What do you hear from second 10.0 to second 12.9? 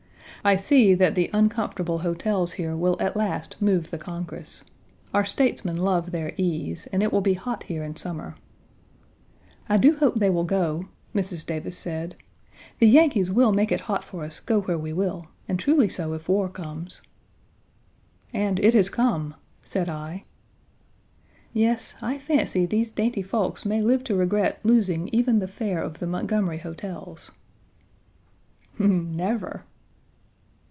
they will go," Mrs. Davis said. "The